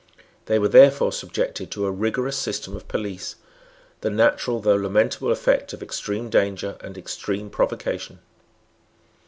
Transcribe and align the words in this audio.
They 0.47 0.57
were 0.57 0.67
therefore 0.67 1.11
subjected 1.11 1.69
to 1.69 1.85
a 1.85 1.91
rigorous 1.91 2.35
system 2.35 2.75
of 2.75 2.87
police, 2.87 3.35
the 3.99 4.09
natural 4.09 4.59
though 4.59 4.73
lamentable 4.73 5.31
effect 5.31 5.73
of 5.73 5.83
extreme 5.83 6.27
danger 6.27 6.75
and 6.81 6.97
extreme 6.97 7.51
provocation. 7.51 8.17